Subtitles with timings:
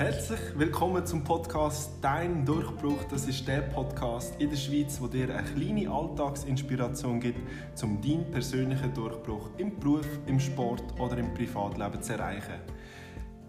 [0.00, 3.04] Herzlich willkommen zum Podcast Dein Durchbruch.
[3.10, 7.38] Das ist der Podcast in der Schweiz, wo dir eine kleine Alltagsinspiration gibt,
[7.82, 12.54] um deinen persönlichen Durchbruch im Beruf, im Sport oder im Privatleben zu erreichen.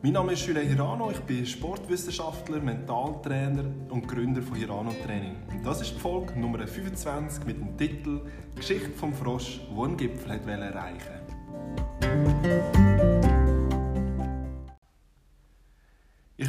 [0.02, 5.38] Mein Name ist Julian Hirano, ich bin Sportwissenschaftler, Mentaltrainer und Gründer von Hirano Training.
[5.54, 8.24] Und das ist die Folge Nummer 25 mit dem Titel
[8.58, 11.22] Geschichte vom Frosch, wo einen Gipfel erreichen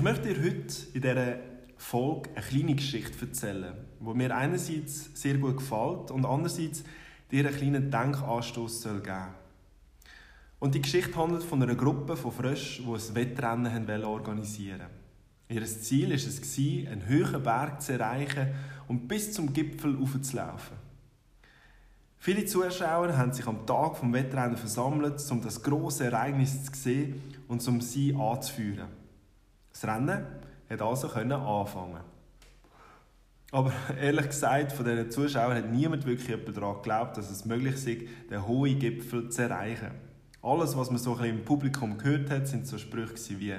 [0.02, 1.36] Ich möchte dir heute in dieser
[1.76, 6.82] Folge eine kleine Geschichte erzählen, die mir einerseits sehr gut gefällt und andererseits
[7.30, 9.28] dir einen kleinen Denkanstoß geben soll.
[10.58, 14.88] Und die Geschichte handelt von einer Gruppe von Fröschen, die ein Wettrennen organisieren.
[15.48, 18.48] Ihr Ziel war es, einen höheren Berg zu erreichen
[18.88, 20.78] und bis zum Gipfel aufzulaufen.
[22.18, 27.22] Viele Zuschauer haben sich am Tag des Wettrennen versammelt, um das große Ereignis zu sehen
[27.46, 29.01] und um sie anzuführen.
[29.72, 30.26] Das Rennen
[30.68, 32.00] hat also anfangen.
[33.52, 33.70] Aber
[34.00, 37.86] ehrlich gesagt, von diesen Zuschauern hat niemand wirklich daran geglaubt, dass es möglich ist,
[38.30, 39.90] den hohen Gipfel zu erreichen.
[40.40, 43.54] Alles, was man so ein bisschen im Publikum gehört hat, sind so Sprüche wie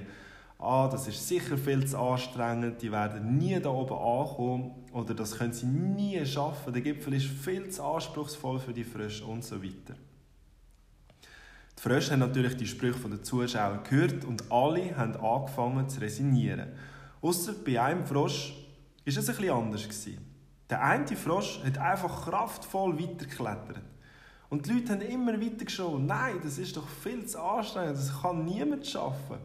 [0.57, 5.37] «Ah, das ist sicher viel zu anstrengend, die werden nie da oben ankommen» oder «Das
[5.37, 9.63] können sie nie schaffen, der Gipfel ist viel zu anspruchsvoll für die Frösche» und so
[9.63, 9.95] weiter.
[11.83, 16.69] Die Frösche haben natürlich die Sprüche der Zuschauer gehört und alle haben angefangen zu resignieren.
[17.21, 19.89] Außer bei einem Frosch war es bisschen anders.
[20.69, 23.81] Der eine Frosch hat einfach kraftvoll weitergeklettert.
[24.49, 26.01] Und die Leute haben immer weiter geschaut.
[26.01, 29.39] Nein, das ist doch viel zu anstrengend, das kann niemand schaffen.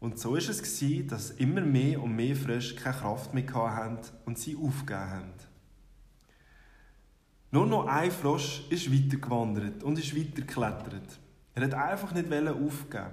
[0.00, 4.38] Und so war es, dass immer mehr und mehr Frösche keine Kraft mehr hatten und
[4.38, 5.32] sie aufgegeben haben.
[7.50, 11.18] Nur noch ein Frosch ist weitergewandert und ist weitergeklettert.
[11.54, 13.10] Er hat einfach nicht aufgeben.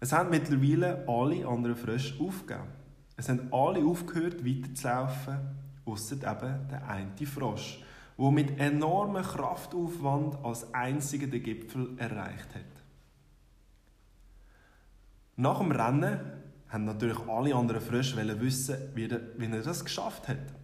[0.00, 2.68] Es haben mittlerweile alle anderen Frösche aufgegeben.
[3.16, 5.38] Es haben alle aufgehört, weiterzulaufen,
[5.86, 7.82] außer eben der eine Frosch,
[8.18, 12.62] der mit enormem Kraftaufwand als einziger den Gipfel erreicht hat.
[15.36, 16.20] Nach dem Rennen
[16.68, 20.54] haben natürlich alle anderen Frösche wissen, wie er das geschafft hat.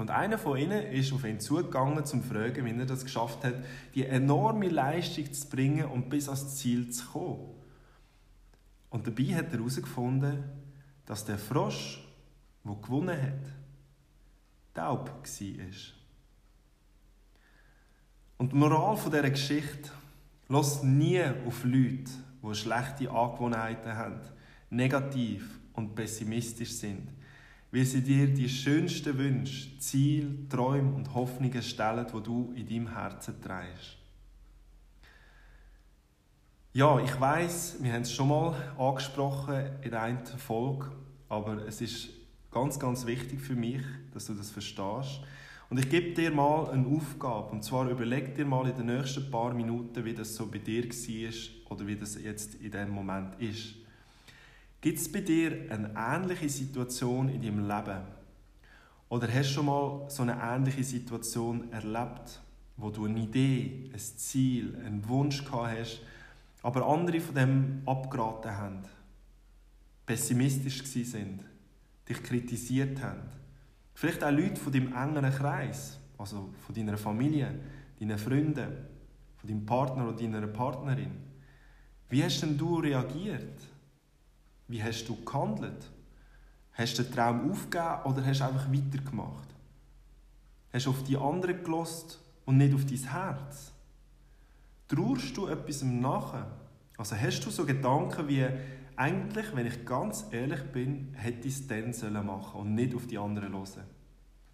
[0.00, 3.44] Und einer von ihnen ist auf ihn zugegangen, um zu fragen, wie er das geschafft
[3.44, 3.56] hat,
[3.94, 7.50] die enorme Leistung zu bringen und bis ans Ziel zu kommen.
[8.88, 10.42] Und dabei hat er herausgefunden,
[11.04, 12.02] dass der Frosch,
[12.64, 13.52] der gewonnen hat,
[14.72, 15.66] taub war.
[18.38, 19.90] Und die Moral dieser Geschichte,
[20.48, 22.10] lass nie auf Leute,
[22.42, 24.20] die schlechte Angewohnheiten haben,
[24.70, 27.19] negativ und pessimistisch sind
[27.72, 32.94] weil sie dir die schönsten Wünsche, Ziele, Träume und Hoffnungen stellen, die du in deinem
[32.94, 33.96] Herzen trägst.
[36.72, 40.90] Ja, ich weiß, wir haben es schon mal angesprochen in einer Folge,
[41.28, 42.10] aber es ist
[42.50, 43.82] ganz, ganz wichtig für mich,
[44.14, 45.20] dass du das verstehst.
[45.68, 49.30] Und ich gebe dir mal eine Aufgabe, und zwar überleg dir mal in den nächsten
[49.30, 53.40] paar Minuten, wie das so bei dir war oder wie das jetzt in diesem Moment
[53.40, 53.79] ist.
[54.80, 58.00] Gibt es bei dir eine ähnliche Situation in deinem Leben?
[59.10, 62.40] Oder hast du schon mal so eine ähnliche Situation erlebt,
[62.78, 66.00] wo du eine Idee, ein Ziel, einen Wunsch gehabt hast,
[66.62, 68.78] aber andere von dem abgeraten haben,
[70.06, 71.44] pessimistisch sind,
[72.08, 73.24] dich kritisiert haben?
[73.92, 77.54] Vielleicht auch Leute von deinem engeren Kreis, also von deiner Familie,
[77.98, 78.68] deinen Freunden,
[79.36, 81.10] von deinem Partner oder deiner Partnerin.
[82.08, 83.60] Wie hast denn du reagiert?
[84.70, 85.90] Wie hast du gehandelt?
[86.74, 89.48] Hast du den Traum aufgegeben oder hast du einfach weitergemacht?
[90.72, 93.72] Hast du auf die anderen gelost und nicht auf dein Herz?
[94.86, 96.46] Trauerst du etwas nachher?
[96.96, 98.46] Also hast du so Gedanken wie,
[98.94, 103.08] eigentlich, wenn ich ganz ehrlich bin, hätte ich es dann sollen machen und nicht auf
[103.08, 103.84] die anderen hören.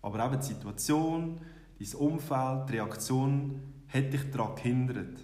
[0.00, 1.40] Aber eben die Situation,
[1.78, 5.18] dein Umfeld, die Reaktion, hätte dich daran gehindert.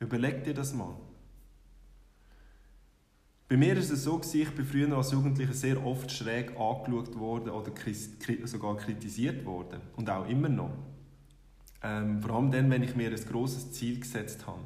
[0.00, 0.96] Überleg dir das mal.
[3.48, 7.48] Bei mir war es so, ich bin früher als Jugendlicher sehr oft schräg angeschaut worden
[7.48, 7.72] oder
[8.44, 9.80] sogar kritisiert worden.
[9.96, 10.72] Und auch immer noch.
[11.82, 14.60] Ähm, vor allem dann, wenn ich mir ein grosses Ziel gesetzt habe.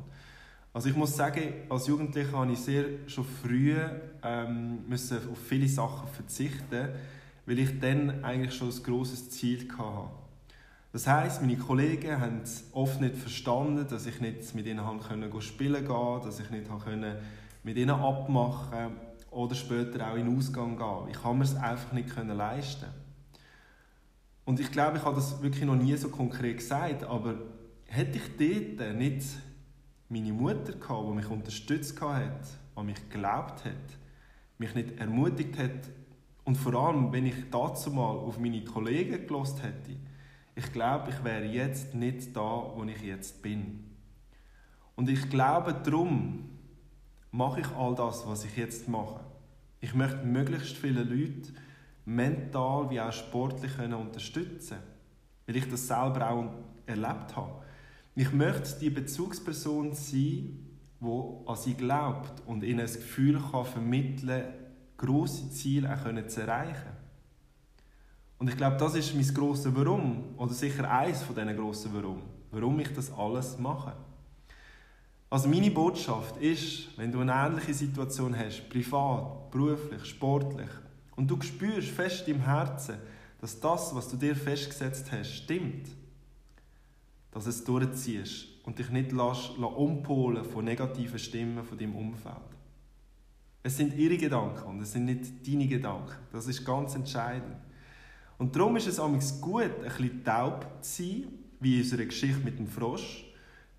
[0.73, 3.77] Also ich muss sagen, als Jugendlicher habe ich sehr schon früh
[4.25, 6.89] ähm, müssen auf viele Sachen verzichten,
[7.47, 10.09] weil ich dann eigentlich schon ein grosses Ziel hatte.
[10.93, 12.41] Das heißt, meine Kollegen haben
[12.73, 14.81] oft nicht verstanden, dass ich nicht mit ihnen
[15.41, 16.67] spielen konnte, dass ich nicht
[17.63, 18.97] mit ihnen abmachen
[19.31, 21.09] oder später auch in den Ausgang gehen.
[21.11, 22.87] Ich kann mir es einfach nicht leisten.
[24.45, 27.37] Und ich glaube, ich habe das wirklich noch nie so konkret gesagt, aber
[27.87, 29.25] hätte ich dort nicht
[30.09, 33.99] meine Mutter gehabt, die mich unterstützt hat, an mich geglaubt hat,
[34.59, 35.89] mich nicht ermutigt hat
[36.45, 39.97] und vor allem, wenn ich dazu mal auf meine Kollegen gelost hätte,
[40.55, 43.85] ich glaube, ich wäre jetzt nicht da, wo ich jetzt bin.
[44.97, 46.51] Und ich glaube, darum
[47.33, 49.21] mache ich all das, was ich jetzt mache.
[49.81, 51.53] Ich möchte möglichst viele Leute
[52.05, 54.79] mental wie auch sportlich unterstützen
[55.47, 56.51] weil ich das selber auch
[56.87, 57.63] erlebt habe.
[58.15, 60.69] Ich möchte die Bezugsperson sein,
[61.01, 64.45] die an sie glaubt und ihnen das Gefühl kann vermitteln
[64.97, 66.93] grosse Ziele auch zu erreichen.
[68.39, 72.23] Und ich glaube, das ist mein grosses Warum, oder sicher eines von diesen grossen Warum,
[72.51, 73.95] warum ich das alles mache.
[75.33, 80.69] Also meine Botschaft ist, wenn du eine ähnliche Situation hast, privat, beruflich, sportlich,
[81.17, 82.97] und du spürst fest im Herzen,
[83.41, 85.89] dass das, was du dir festgesetzt hast, stimmt,
[87.31, 92.37] dass es durchziehst und dich nicht lässt, lässt umpolen von negativen Stimmen von deinem Umfeld.
[93.63, 96.13] Es sind ihre Gedanken und es sind nicht deine Gedanken.
[96.31, 97.57] Das ist ganz entscheidend.
[98.37, 102.45] Und darum ist es amigs gut, ein bisschen taub zu sein, wie in unserer Geschichte
[102.45, 103.32] mit dem Frosch.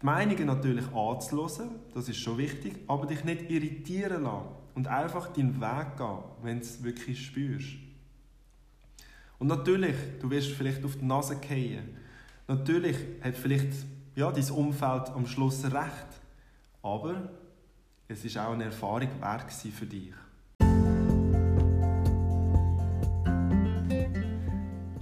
[0.03, 5.31] Die Meinungen natürlich anzuhören, das ist schon wichtig, aber dich nicht irritieren lassen und einfach
[5.31, 7.77] deinen Weg gehen, wenn du es wirklich spürst.
[9.39, 11.97] Und natürlich, du wirst vielleicht auf die Nase fallen.
[12.49, 13.71] Natürlich hat vielleicht
[14.15, 16.21] ja, dein Umfeld am Schluss recht.
[16.81, 17.29] Aber
[18.09, 20.11] es ist auch eine Erfahrung wert für dich.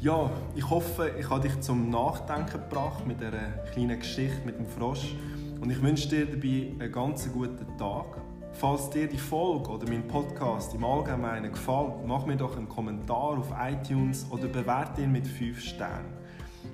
[0.02, 3.38] Ja, ich hoffe, ich habe dich zum Nachdenken gebracht mit dieser
[3.72, 5.14] kleinen Geschichte mit dem Frosch.
[5.62, 8.18] Und ich wünsche dir dabei einen ganz guten Tag.
[8.54, 13.38] Falls dir die Folge oder mein Podcast im Allgemeinen gefällt, mach mir doch einen Kommentar
[13.38, 16.18] auf iTunes oder bewerte ihn mit 5 Sternen.